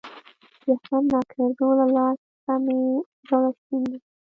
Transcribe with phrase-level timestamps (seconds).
[0.63, 2.79] د احمد د ناکړدو له لاسه مې
[3.27, 3.97] زړه شين دی.